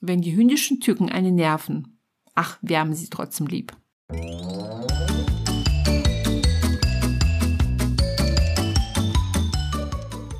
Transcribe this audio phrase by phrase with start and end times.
[0.00, 1.98] wenn die hündischen Tücken einen nerven.
[2.34, 3.72] Ach, wir haben sie trotzdem lieb.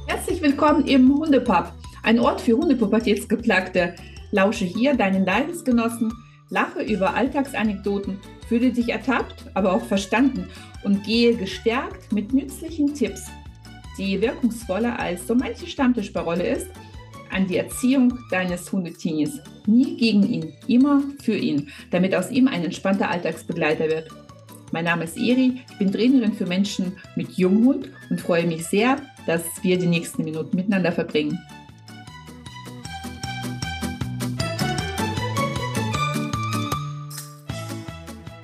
[0.07, 1.73] Herzlich willkommen im Hundepub,
[2.03, 3.95] ein Ort für Hundepubertätsgeplagte.
[4.31, 6.13] Lausche hier deinen Leidensgenossen,
[6.51, 8.19] lache über Alltagsanekdoten,
[8.49, 10.49] fühle dich ertappt, aber auch verstanden
[10.85, 13.27] und gehe gestärkt mit nützlichen Tipps,
[13.97, 16.69] die wirkungsvoller als so manche Stammtischparole ist,
[17.37, 19.41] an die Erziehung deines Hundetinis.
[19.67, 24.09] Nie gegen ihn, immer für ihn, damit aus ihm ein entspannter Alltagsbegleiter wird.
[24.73, 28.97] Mein Name ist Eri, ich bin Trainerin für Menschen mit Junghund und freue mich sehr,
[29.27, 31.39] dass wir die nächsten Minuten miteinander verbringen.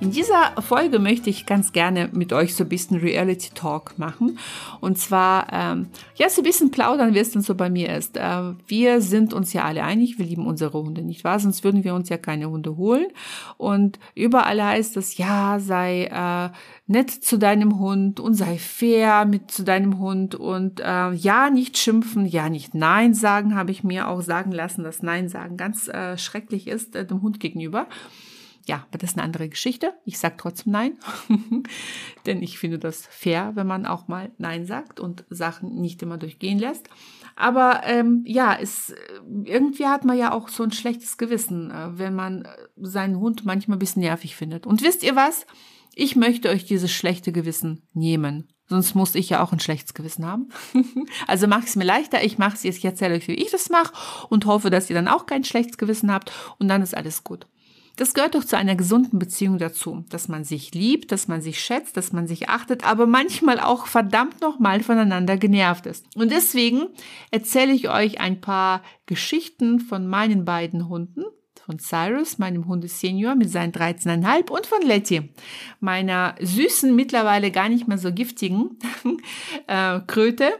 [0.02, 4.38] In dieser Folge möchte ich ganz gerne mit euch so ein bisschen Reality Talk machen.
[4.82, 5.86] Und zwar, ähm,
[6.16, 8.16] ja, so ein bisschen plaudern, wie es denn so bei mir ist.
[8.16, 11.38] Äh, wir sind uns ja alle einig, wir lieben unsere Hunde, nicht wahr?
[11.38, 13.06] Sonst würden wir uns ja keine Hunde holen.
[13.59, 16.51] Und überall heißt es, ja, sei äh,
[16.88, 21.79] nett zu deinem Hund und sei fair mit zu deinem Hund und äh, ja, nicht
[21.79, 25.87] schimpfen, ja, nicht Nein sagen, habe ich mir auch sagen lassen, dass Nein sagen ganz
[25.87, 27.87] äh, schrecklich ist äh, dem Hund gegenüber
[28.66, 29.95] ja, aber das ist eine andere Geschichte.
[30.05, 30.99] Ich sage trotzdem Nein,
[32.27, 36.19] denn ich finde das fair, wenn man auch mal Nein sagt und Sachen nicht immer
[36.19, 36.88] durchgehen lässt.
[37.35, 38.95] Aber ähm, ja, es,
[39.45, 43.45] irgendwie hat man ja auch so ein schlechtes Gewissen, äh, wenn man äh, seinen Hund
[43.45, 44.66] manchmal ein bisschen nervig findet.
[44.66, 45.47] Und wisst ihr was?
[45.95, 48.49] Ich möchte euch dieses schlechte Gewissen nehmen.
[48.69, 50.49] Sonst muss ich ja auch ein schlechtes Gewissen haben.
[51.26, 52.24] also mache es mir leichter.
[52.24, 53.93] Ich mache es jetzt, ich erzähle euch, wie ich das mache
[54.29, 57.47] und hoffe, dass ihr dann auch kein schlechtes Gewissen habt und dann ist alles gut.
[57.96, 61.60] Das gehört doch zu einer gesunden Beziehung dazu, dass man sich liebt, dass man sich
[61.60, 66.06] schätzt, dass man sich achtet, aber manchmal auch verdammt nochmal voneinander genervt ist.
[66.16, 66.88] Und deswegen
[67.31, 71.25] erzähle ich euch ein paar Geschichten von meinen beiden Hunden,
[71.65, 75.31] von Cyrus, meinem Hundesenior mit seinen 13,5 und von Letty,
[75.81, 78.78] meiner süßen, mittlerweile gar nicht mehr so giftigen
[79.69, 80.50] äh, Kröte,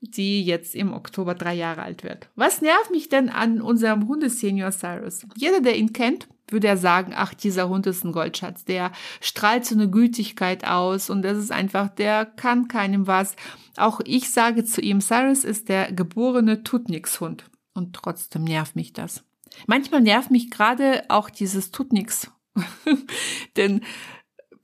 [0.00, 2.28] die jetzt im Oktober drei Jahre alt wird.
[2.36, 5.26] Was nervt mich denn an unserem Hundesenior Cyrus?
[5.36, 9.64] Jeder, der ihn kennt, würde er sagen, ach, dieser Hund ist ein Goldschatz, der strahlt
[9.64, 13.36] so eine Gütigkeit aus und das ist einfach, der kann keinem was.
[13.76, 19.24] Auch ich sage zu ihm, Cyrus ist der geborene Tutnix-Hund und trotzdem nervt mich das.
[19.66, 22.30] Manchmal nervt mich gerade auch dieses Tutnix,
[23.56, 23.82] denn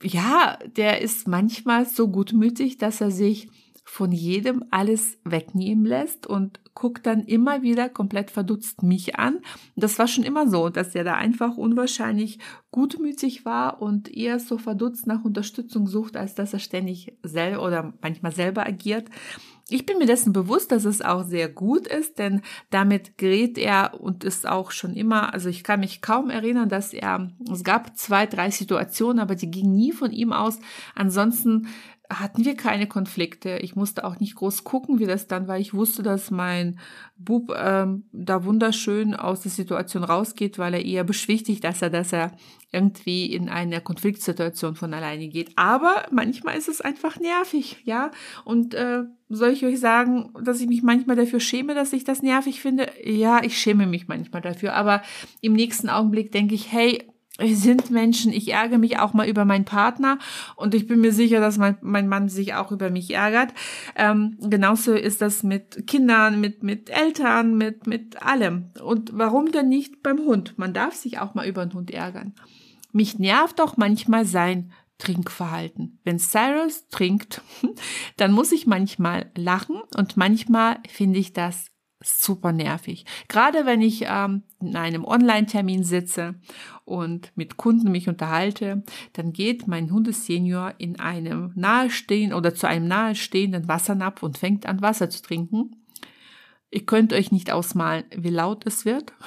[0.03, 3.49] ja, der ist manchmal so gutmütig, dass er sich
[3.84, 9.41] von jedem alles wegnehmen lässt und guckt dann immer wieder komplett verdutzt mich an.
[9.75, 12.39] Das war schon immer so, dass er da einfach unwahrscheinlich
[12.71, 17.94] gutmütig war und eher so verdutzt nach Unterstützung sucht, als dass er ständig selber oder
[18.00, 19.09] manchmal selber agiert.
[19.69, 24.00] Ich bin mir dessen bewusst, dass es auch sehr gut ist, denn damit gerät er
[24.00, 27.97] und ist auch schon immer, also ich kann mich kaum erinnern, dass er, es gab
[27.97, 30.60] zwei, drei Situationen, aber die gingen nie von ihm aus.
[30.95, 31.66] Ansonsten
[32.11, 33.59] hatten wir keine Konflikte.
[33.59, 35.59] Ich musste auch nicht groß gucken, wie das dann war.
[35.59, 36.79] Ich wusste, dass mein
[37.17, 42.15] Bub ähm, da wunderschön aus der Situation rausgeht, weil er eher beschwichtigt, dass er, dass
[42.15, 42.33] er
[42.73, 45.53] irgendwie in eine Konfliktsituation von alleine geht.
[45.57, 48.11] Aber manchmal ist es einfach nervig, ja.
[48.45, 52.23] Und äh, soll ich euch sagen, dass ich mich manchmal dafür schäme, dass ich das
[52.23, 52.89] nervig finde?
[53.05, 54.73] Ja, ich schäme mich manchmal dafür.
[54.75, 55.03] Aber
[55.43, 57.07] im nächsten Augenblick denke ich, hey,
[57.38, 60.19] wir sind Menschen, ich ärgere mich auch mal über meinen Partner
[60.56, 63.54] und ich bin mir sicher, dass mein, mein Mann sich auch über mich ärgert.
[63.94, 68.71] Ähm, genauso ist das mit Kindern, mit, mit Eltern, mit, mit allem.
[68.82, 70.59] Und warum denn nicht beim Hund?
[70.59, 72.34] Man darf sich auch mal über den Hund ärgern.
[72.93, 76.00] Mich nervt auch manchmal sein Trinkverhalten.
[76.03, 77.41] Wenn Cyrus trinkt,
[78.16, 81.66] dann muss ich manchmal lachen und manchmal finde ich das
[82.03, 83.04] super nervig.
[83.28, 86.34] Gerade wenn ich ähm, in einem Online-Termin sitze
[86.84, 88.82] und mit Kunden mich unterhalte,
[89.14, 94.81] dann geht mein Hundesenior in einem nahestehenden oder zu einem nahestehenden Wassernapf und fängt an
[94.81, 95.76] Wasser zu trinken.
[96.70, 99.12] Ihr könnt euch nicht ausmalen, wie laut es wird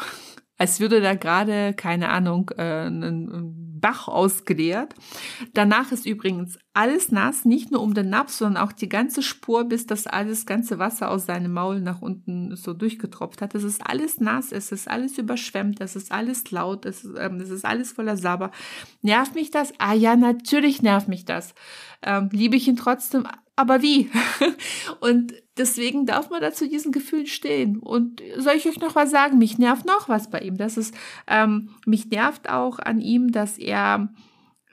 [0.61, 4.94] als würde da gerade, keine Ahnung, äh, ein Bach ausgeleert.
[5.54, 9.66] Danach ist übrigens alles nass, nicht nur um den Napf, sondern auch die ganze Spur,
[9.66, 13.56] bis das alles ganze Wasser aus seinem Maul nach unten so durchgetropft hat.
[13.56, 17.42] Es ist alles nass, es ist alles überschwemmt, es ist alles laut, es ist, ähm,
[17.42, 18.51] es ist alles voller Sabber.
[19.01, 19.74] Nervt mich das?
[19.80, 21.54] Ah ja, natürlich nervt mich das.
[22.01, 24.10] Ähm, liebe ich ihn trotzdem, aber wie?
[25.01, 27.78] und deswegen darf man da zu diesen Gefühlen stehen.
[27.78, 29.38] Und soll ich euch noch was sagen?
[29.38, 30.58] Mich nervt noch was bei ihm.
[30.58, 30.94] Das ist,
[31.28, 34.10] ähm, mich nervt auch an ihm, dass er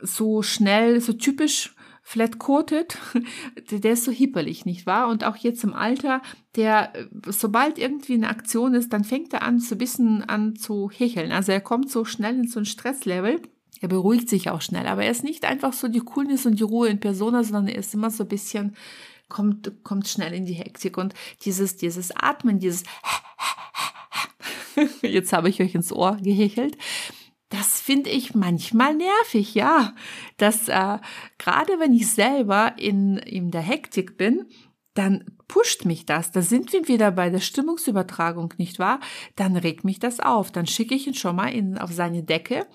[0.00, 2.96] so schnell, so typisch flat-coated,
[3.70, 5.08] der ist so hipperlich, nicht wahr?
[5.08, 6.22] Und auch jetzt im Alter,
[6.56, 6.90] der,
[7.26, 11.32] sobald irgendwie eine Aktion ist, dann fängt er an, so ein bisschen an zu hecheln.
[11.32, 13.42] Also er kommt so schnell in so ein Stresslevel.
[13.82, 16.64] Er beruhigt sich auch schnell, aber er ist nicht einfach so die Coolness und die
[16.64, 18.74] Ruhe in Persona, sondern er ist immer so ein bisschen,
[19.28, 21.14] kommt, kommt schnell in die Hektik und
[21.44, 22.84] dieses, dieses Atmen, dieses,
[25.02, 26.76] jetzt habe ich euch ins Ohr gehechelt,
[27.50, 29.94] das finde ich manchmal nervig, ja.
[30.36, 30.98] Das äh,
[31.38, 34.46] gerade wenn ich selber in, in der Hektik bin,
[34.92, 36.32] dann pusht mich das.
[36.32, 39.00] Da sind wir wieder bei der Stimmungsübertragung, nicht wahr?
[39.36, 40.50] Dann regt mich das auf.
[40.50, 42.66] Dann schicke ich ihn schon mal in, auf seine Decke.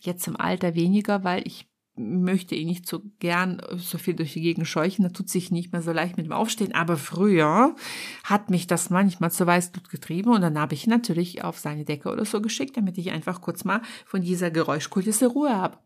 [0.00, 1.69] Jetzt im Alter weniger, weil ich
[2.00, 5.72] möchte ihn nicht so gern so viel durch die Gegend scheuchen, da tut sich nicht
[5.72, 7.74] mehr so leicht mit dem Aufstehen, aber früher
[8.24, 11.84] hat mich das manchmal zu Weißblut getrieben und dann habe ich ihn natürlich auf seine
[11.84, 15.78] Decke oder so geschickt, damit ich einfach kurz mal von dieser Geräuschkulisse Ruhe habe.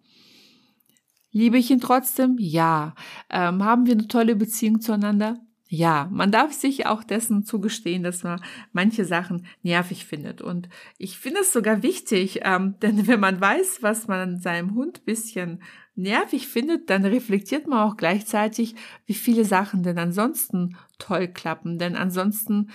[1.31, 2.37] Liebe ich ihn trotzdem?
[2.39, 2.95] Ja.
[3.29, 5.37] Ähm, haben wir eine tolle Beziehung zueinander?
[5.69, 8.41] Ja, man darf sich auch dessen zugestehen, dass man
[8.73, 10.41] manche Sachen nervig findet.
[10.41, 10.69] Und
[10.99, 15.61] ich finde es sogar wichtig, ähm, denn wenn man weiß, was man seinem Hund bisschen
[15.97, 18.75] nervig findet, dann reflektiert man auch gleichzeitig,
[19.07, 21.79] wie viele Sachen denn ansonsten toll klappen.
[21.79, 22.71] Denn ansonsten,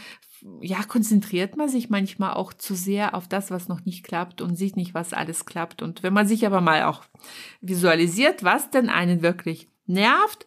[0.62, 4.56] ja, konzentriert man sich manchmal auch zu sehr auf das, was noch nicht klappt und
[4.56, 5.82] sieht nicht, was alles klappt.
[5.82, 7.04] Und wenn man sich aber mal auch
[7.62, 10.46] visualisiert, was denn einen wirklich nervt,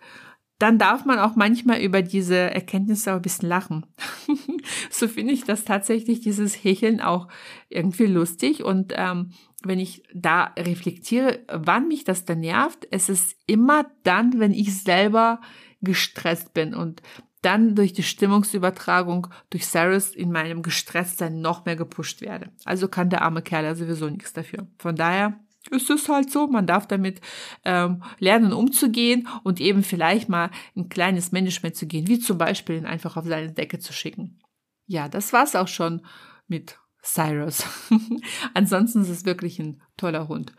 [0.62, 3.84] dann darf man auch manchmal über diese Erkenntnisse auch ein bisschen lachen.
[4.90, 7.26] so finde ich das tatsächlich, dieses Hecheln auch
[7.68, 8.62] irgendwie lustig.
[8.62, 9.32] Und ähm,
[9.64, 14.82] wenn ich da reflektiere, wann mich das denn nervt, es ist immer dann, wenn ich
[14.82, 15.41] selber
[15.81, 17.03] gestresst bin und
[17.43, 22.50] dann durch die Stimmungsübertragung durch Cyrus in meinem Gestresstsein noch mehr gepusht werde.
[22.64, 24.69] Also kann der arme Kerl ja sowieso nichts dafür.
[24.79, 27.20] Von daher ist es halt so, man darf damit
[27.64, 32.76] ähm, lernen umzugehen und eben vielleicht mal ein kleines Management zu gehen, wie zum Beispiel
[32.76, 34.38] ihn einfach auf seine Decke zu schicken.
[34.87, 36.05] Ja, das war's auch schon
[36.47, 37.64] mit Cyrus.
[38.54, 40.52] Ansonsten ist es wirklich ein toller Hund.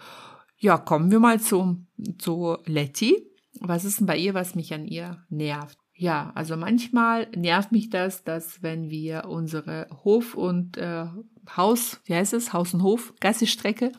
[0.58, 1.86] Ja, kommen wir mal zu,
[2.18, 3.26] zu Letty.
[3.60, 5.78] Was ist denn bei ihr, was mich an ihr nervt?
[5.96, 11.06] Ja, also manchmal nervt mich das, dass wenn wir unsere Hof- und äh,
[11.56, 13.92] Haus, wie heißt es, Haus- und Hof-Gassi-Strecke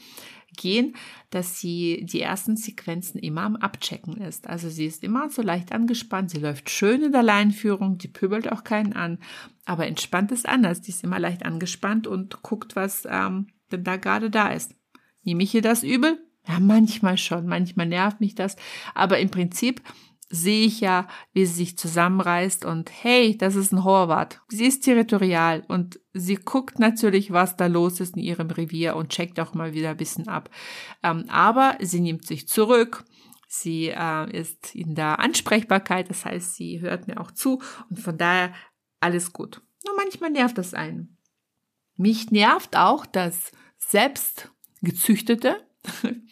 [0.56, 0.96] gehen,
[1.30, 4.48] dass sie die ersten Sequenzen immer am Abchecken ist.
[4.48, 8.50] Also sie ist immer so leicht angespannt, sie läuft schön in der Leinführung, die pöbelt
[8.50, 9.18] auch keinen an,
[9.64, 10.80] aber entspannt ist anders.
[10.80, 14.74] Die ist immer leicht angespannt und guckt, was ähm, denn da gerade da ist.
[15.22, 16.18] Nehme ich ihr das übel?
[16.46, 18.56] Ja, manchmal schon, manchmal nervt mich das,
[18.94, 19.80] aber im Prinzip
[20.30, 24.40] sehe ich ja, wie sie sich zusammenreißt und hey, das ist ein Horvath.
[24.48, 29.10] Sie ist territorial und sie guckt natürlich, was da los ist in ihrem Revier und
[29.10, 30.50] checkt auch mal wieder ein bisschen ab.
[31.02, 33.04] Ähm, aber sie nimmt sich zurück.
[33.46, 38.18] Sie äh, ist in der Ansprechbarkeit, das heißt, sie hört mir auch zu und von
[38.18, 38.52] daher
[39.00, 39.62] alles gut.
[39.86, 41.18] Nur manchmal nervt das einen.
[41.96, 44.50] Mich nervt auch das selbst
[44.82, 45.66] gezüchtete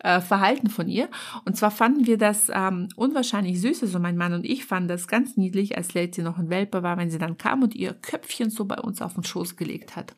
[0.00, 1.08] äh, Verhalten von ihr.
[1.44, 3.82] Und zwar fanden wir das ähm, unwahrscheinlich süß.
[3.82, 6.96] Also mein Mann und ich fanden das ganz niedlich, als Lady noch ein Welpe war,
[6.96, 10.14] wenn sie dann kam und ihr Köpfchen so bei uns auf den Schoß gelegt hat.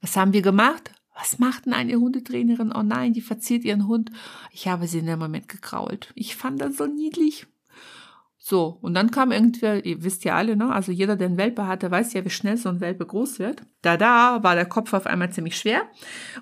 [0.00, 0.92] Was haben wir gemacht?
[1.16, 2.72] Was macht denn eine Hundetrainerin?
[2.74, 4.10] Oh nein, die verzieht ihren Hund.
[4.50, 6.12] Ich habe sie in dem Moment gekrault.
[6.14, 7.46] Ich fand das so niedlich.
[8.46, 10.70] So, und dann kam irgendwer, ihr wisst ja alle, ne?
[10.70, 13.62] Also jeder, der einen Welpe hatte, weiß ja, wie schnell so ein Welpe groß wird.
[13.80, 15.80] Da, da war der Kopf auf einmal ziemlich schwer.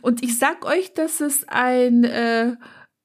[0.00, 2.56] Und ich sag euch, dass es ein äh,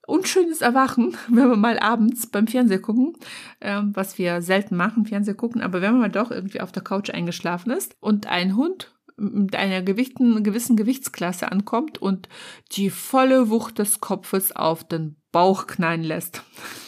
[0.07, 3.13] unschönes Erwachen, wenn wir mal abends beim Fernseher gucken,
[3.59, 6.83] äh, was wir selten machen, Fernseher gucken, aber wenn man mal doch irgendwie auf der
[6.83, 12.29] Couch eingeschlafen ist und ein Hund mit einer gewichten, gewissen Gewichtsklasse ankommt und
[12.73, 16.43] die volle Wucht des Kopfes auf den Bauch knallen lässt.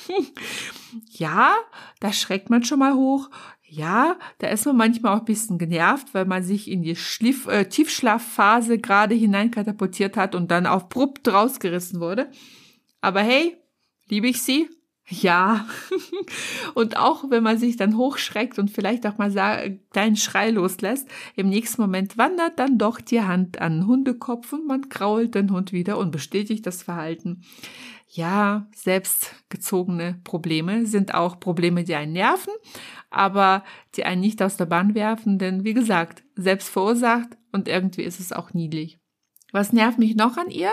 [1.10, 1.54] ja,
[2.00, 3.30] da schreckt man schon mal hoch.
[3.64, 7.48] Ja, da ist man manchmal auch ein bisschen genervt, weil man sich in die Schliff,
[7.48, 12.32] äh, Tiefschlafphase gerade hineinkatapultiert hat und dann auf abrupt rausgerissen wurde.
[13.01, 13.58] Aber hey,
[14.08, 14.70] liebe ich sie?
[15.10, 15.65] Ja.
[16.75, 21.50] und auch wenn man sich dann hochschreckt und vielleicht auch mal deinen Schrei loslässt, im
[21.50, 25.72] nächsten Moment wandert dann doch die Hand an den Hundekopf und man krault den Hund
[25.72, 27.41] wieder und bestätigt das Verhalten.
[28.12, 32.53] Ja, selbstgezogene Probleme sind auch Probleme, die einen nerven,
[33.12, 33.63] aber
[33.96, 38.20] die einen nicht aus der Bahn werfen, denn wie gesagt, selbst verursacht und irgendwie ist
[38.20, 39.00] es auch niedlich.
[39.51, 40.72] Was nervt mich noch an ihr?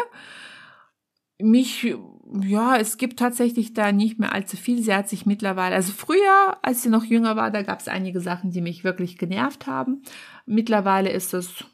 [1.38, 1.94] Mich
[2.42, 4.82] ja, es gibt tatsächlich da nicht mehr allzu viel.
[4.82, 8.20] Sie hat sich mittlerweile, also früher, als sie noch jünger war, da gab es einige
[8.20, 10.02] Sachen, die mich wirklich genervt haben.
[10.44, 11.64] Mittlerweile ist es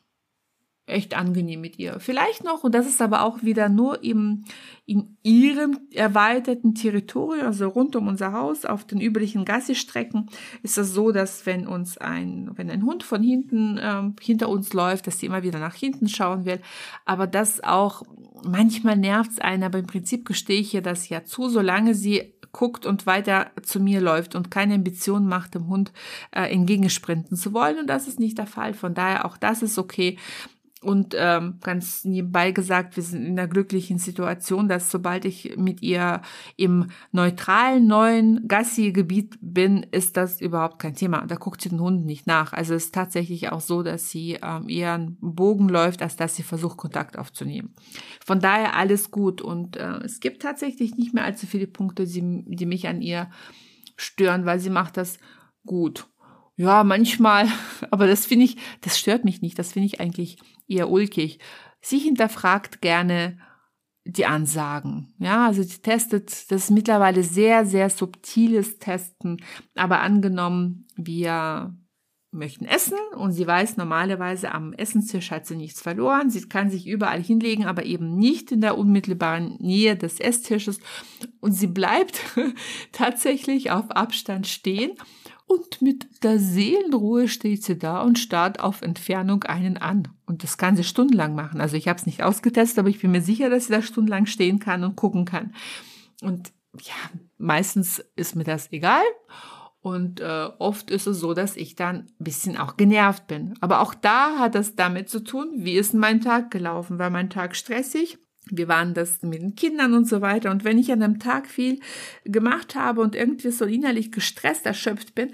[0.86, 2.00] echt angenehm mit ihr.
[2.00, 4.44] Vielleicht noch, und das ist aber auch wieder nur im,
[4.84, 10.28] in ihrem erweiterten Territorium, also rund um unser Haus, auf den üblichen Gassi-Strecken,
[10.62, 14.72] ist es so, dass wenn uns ein, wenn ein Hund von hinten ähm, hinter uns
[14.72, 16.60] läuft, dass sie immer wieder nach hinten schauen will.
[17.04, 18.02] Aber das auch,
[18.44, 22.34] manchmal nervt es einen, aber im Prinzip gestehe ich ihr das ja zu, solange sie
[22.52, 25.92] guckt und weiter zu mir läuft und keine Ambition macht, dem Hund
[26.32, 27.78] äh, entgegensprinten zu wollen.
[27.78, 28.74] Und das ist nicht der Fall.
[28.74, 30.18] Von daher auch das ist okay.
[30.82, 35.80] Und ähm, ganz nebenbei gesagt, wir sind in einer glücklichen Situation, dass sobald ich mit
[35.80, 36.22] ihr
[36.56, 41.24] im neutralen neuen Gassi-Gebiet bin, ist das überhaupt kein Thema.
[41.26, 42.52] Da guckt sie den Hund nicht nach.
[42.52, 46.42] Also es ist tatsächlich auch so, dass sie ähm, einen Bogen läuft, als dass sie
[46.42, 47.74] versucht, Kontakt aufzunehmen.
[48.24, 49.40] Von daher alles gut.
[49.40, 53.30] Und äh, es gibt tatsächlich nicht mehr allzu viele Punkte, die, die mich an ihr
[53.96, 55.18] stören, weil sie macht das
[55.64, 56.08] gut.
[56.56, 57.48] Ja, manchmal,
[57.90, 59.58] aber das finde ich, das stört mich nicht.
[59.58, 61.38] Das finde ich eigentlich eher ulkig.
[61.80, 63.38] Sie hinterfragt gerne
[64.04, 65.14] die Ansagen.
[65.18, 69.42] Ja, also sie testet, das ist mittlerweile sehr, sehr subtiles Testen.
[69.74, 71.76] Aber angenommen, wir
[72.32, 76.30] möchten essen und sie weiß normalerweise am Essenstisch hat sie nichts verloren.
[76.30, 80.80] Sie kann sich überall hinlegen, aber eben nicht in der unmittelbaren Nähe des Esstisches.
[81.40, 82.20] Und sie bleibt
[82.92, 84.92] tatsächlich auf Abstand stehen
[85.52, 90.08] und mit der Seelenruhe steht sie da und starrt auf Entfernung einen an.
[90.26, 91.60] Und das kann sie stundenlang machen.
[91.60, 94.26] Also ich habe es nicht ausgetestet, aber ich bin mir sicher, dass sie da stundenlang
[94.26, 95.54] stehen kann und gucken kann.
[96.22, 96.94] Und ja,
[97.38, 99.02] meistens ist mir das egal.
[99.82, 103.54] Und äh, oft ist es so, dass ich dann ein bisschen auch genervt bin.
[103.60, 107.00] Aber auch da hat das damit zu tun, wie ist mein Tag gelaufen?
[107.00, 108.18] War mein Tag stressig?
[108.50, 110.50] Wir waren das mit den Kindern und so weiter.
[110.50, 111.80] Und wenn ich an einem Tag viel
[112.24, 115.32] gemacht habe und irgendwie so innerlich gestresst, erschöpft bin,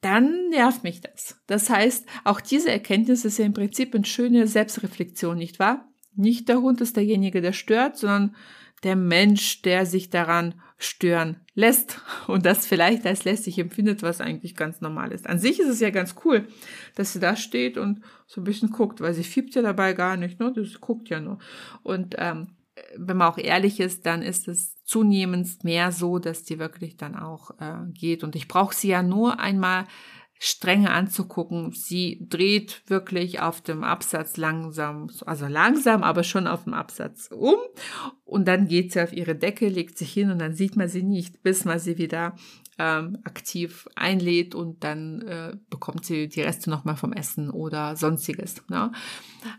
[0.00, 1.40] dann nervt mich das.
[1.46, 5.88] Das heißt, auch diese Erkenntnis ist ja im Prinzip eine schöne Selbstreflexion, nicht wahr?
[6.14, 8.36] Nicht der Hund ist derjenige, der stört, sondern
[8.82, 14.56] der Mensch, der sich daran stören lässt und das vielleicht als lästig empfindet, was eigentlich
[14.56, 15.26] ganz normal ist.
[15.26, 16.46] An sich ist es ja ganz cool,
[16.94, 20.16] dass sie da steht und so ein bisschen guckt, weil sie fiebt ja dabei gar
[20.16, 20.52] nicht, ne?
[20.54, 21.38] Das guckt ja nur.
[21.82, 22.48] Und ähm,
[22.96, 27.16] wenn man auch ehrlich ist, dann ist es zunehmend mehr so, dass die wirklich dann
[27.16, 28.24] auch äh, geht.
[28.24, 29.84] Und ich brauche sie ja nur einmal
[30.44, 31.70] strenge anzugucken.
[31.70, 37.54] Sie dreht wirklich auf dem Absatz langsam, also langsam, aber schon auf dem Absatz um.
[38.24, 41.04] Und dann geht sie auf ihre Decke, legt sich hin und dann sieht man sie
[41.04, 42.34] nicht, bis man sie wieder
[42.76, 48.68] ähm, aktiv einlädt und dann äh, bekommt sie die Reste nochmal vom Essen oder sonstiges.
[48.68, 48.90] Ne?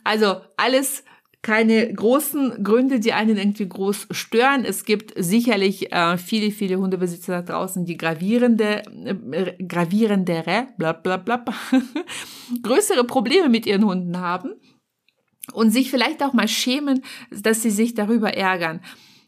[0.03, 1.05] Also alles
[1.43, 4.63] keine großen Gründe, die einen irgendwie groß stören.
[4.63, 11.17] Es gibt sicherlich äh, viele, viele Hundebesitzer da draußen, die gravierende, äh, gravierendere, bla bla
[11.17, 11.43] bla,
[12.63, 14.53] größere Probleme mit ihren Hunden haben
[15.51, 18.79] und sich vielleicht auch mal schämen, dass sie sich darüber ärgern.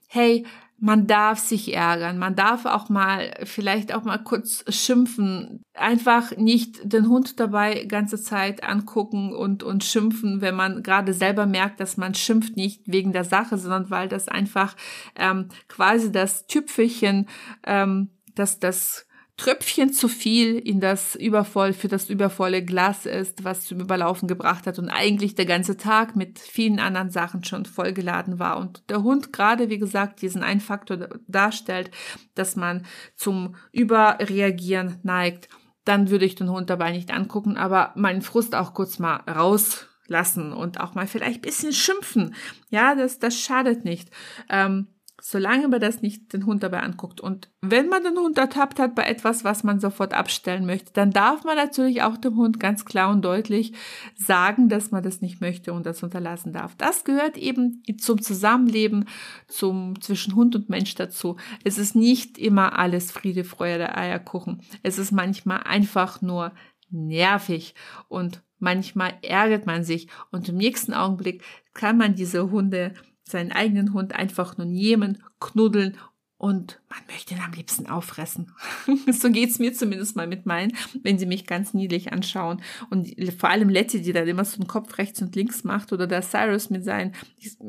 [0.07, 0.45] Hey,
[0.77, 6.79] man darf sich ärgern, man darf auch mal vielleicht auch mal kurz schimpfen, einfach nicht
[6.83, 11.97] den Hund dabei ganze Zeit angucken und und schimpfen, wenn man gerade selber merkt, dass
[11.97, 14.75] man schimpft nicht wegen der Sache, sondern weil das einfach
[15.15, 17.27] ähm, quasi das Tüpfelchen,
[17.65, 23.65] ähm, dass das Tröpfchen zu viel in das übervoll, für das übervolle Glas ist, was
[23.65, 28.39] zum Überlaufen gebracht hat und eigentlich der ganze Tag mit vielen anderen Sachen schon vollgeladen
[28.39, 31.91] war und der Hund gerade, wie gesagt, diesen einen Faktor darstellt,
[32.33, 35.49] dass man zum Überreagieren neigt,
[35.83, 40.53] dann würde ich den Hund dabei nicht angucken, aber meinen Frust auch kurz mal rauslassen
[40.53, 42.35] und auch mal vielleicht bisschen schimpfen.
[42.69, 44.09] Ja, das, das schadet nicht.
[44.49, 44.87] Ähm,
[45.27, 47.19] solange man das nicht den Hund dabei anguckt.
[47.19, 51.09] Und wenn man den Hund ertappt hat bei etwas, was man sofort abstellen möchte, dann
[51.09, 53.73] darf man natürlich auch dem Hund ganz klar und deutlich
[54.15, 56.75] sagen, dass man das nicht möchte und das unterlassen darf.
[56.75, 59.05] Das gehört eben zum Zusammenleben,
[59.47, 61.37] zum zwischen Hund und Mensch dazu.
[61.63, 64.61] Es ist nicht immer alles Friede, Freude, Eierkuchen.
[64.83, 66.51] Es ist manchmal einfach nur
[66.91, 67.73] nervig
[68.09, 71.41] und manchmal ärgert man sich und im nächsten Augenblick
[71.73, 72.93] kann man diese Hunde
[73.27, 75.97] seinen eigenen Hund einfach nur nehmen, knuddeln
[76.37, 78.51] und man möchte ihn am liebsten auffressen.
[79.11, 82.61] so geht's mir zumindest mal mit meinen, wenn sie mich ganz niedlich anschauen.
[82.89, 86.07] Und vor allem Letty, die dann immer so den Kopf rechts und links macht, oder
[86.07, 87.13] der Cyrus mit seinen,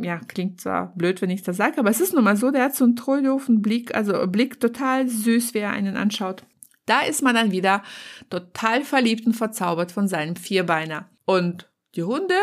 [0.02, 2.64] ja, klingt zwar blöd, wenn ich das sage, aber es ist nun mal so, der
[2.64, 6.44] hat so einen trolldoofen Blick, also Blick total süß, wer einen anschaut.
[6.86, 7.82] Da ist man dann wieder
[8.30, 11.08] total verliebt und verzaubert von seinem Vierbeiner.
[11.25, 12.36] Und die Hunde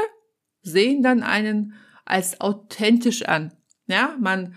[0.61, 1.73] sehen dann einen
[2.05, 3.53] als authentisch an.
[3.87, 4.55] Ja, man,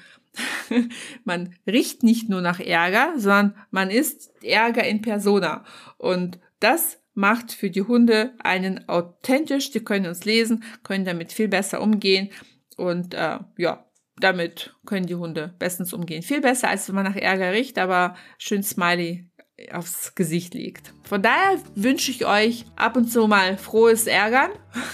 [1.24, 5.64] man riecht nicht nur nach Ärger, sondern man ist Ärger in Persona.
[5.98, 9.70] Und das macht für die Hunde einen authentisch.
[9.70, 12.30] Die können uns lesen, können damit viel besser umgehen
[12.76, 13.86] und äh, ja,
[14.18, 16.22] damit können die Hunde bestens umgehen.
[16.22, 19.28] Viel besser, als wenn man nach Ärger riecht, aber schön smiley
[19.72, 20.92] aufs Gesicht legt.
[21.04, 24.50] Von daher wünsche ich euch ab und zu mal frohes Ärgern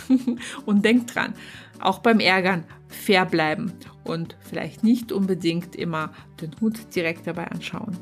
[0.66, 1.34] und denkt dran,
[1.82, 3.72] auch beim Ärgern fair bleiben
[4.04, 7.96] und vielleicht nicht unbedingt immer den Hund direkt dabei anschauen.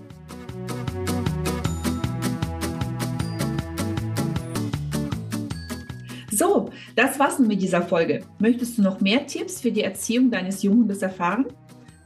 [6.32, 8.24] So, das war's mit dieser Folge.
[8.38, 11.46] Möchtest du noch mehr Tipps für die Erziehung deines Junghundes erfahren?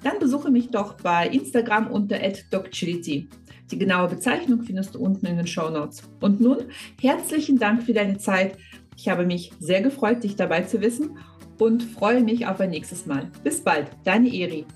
[0.03, 2.19] Dann besuche mich doch bei Instagram unter
[2.51, 3.29] @docchility.
[3.71, 6.03] Die genaue Bezeichnung findest du unten in den Show Notes.
[6.21, 6.65] Und nun
[7.01, 8.57] herzlichen Dank für deine Zeit.
[8.97, 11.17] Ich habe mich sehr gefreut, dich dabei zu wissen
[11.59, 13.27] und freue mich auf ein nächstes Mal.
[13.43, 14.67] Bis bald, deine Eri.